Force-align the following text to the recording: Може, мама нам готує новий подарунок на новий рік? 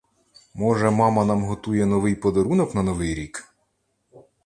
Може, 0.55 0.89
мама 0.89 1.25
нам 1.25 1.43
готує 1.43 1.85
новий 1.85 2.15
подарунок 2.15 2.75
на 2.75 2.83
новий 2.83 3.15
рік? 3.15 3.55